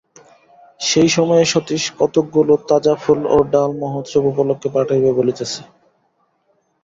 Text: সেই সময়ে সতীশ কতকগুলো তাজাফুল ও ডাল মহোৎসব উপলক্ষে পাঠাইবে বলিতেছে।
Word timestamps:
সেই 0.79 1.09
সময়ে 1.09 1.43
সতীশ 1.45 1.83
কতকগুলো 1.99 2.53
তাজাফুল 2.69 3.19
ও 3.27 3.37
ডাল 3.51 3.71
মহোৎসব 3.81 4.23
উপলক্ষে 4.31 4.69
পাঠাইবে 4.75 5.11
বলিতেছে। 5.19 5.61